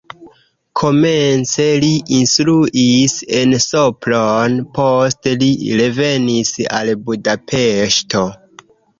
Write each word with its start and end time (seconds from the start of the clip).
Komence 0.81 1.65
li 1.81 1.89
instruis 2.19 3.13
en 3.39 3.53
Sopron, 3.65 4.55
poste 4.77 5.33
li 5.43 5.49
revenis 5.81 6.55
al 6.79 6.89
Budapeŝto. 7.11 8.23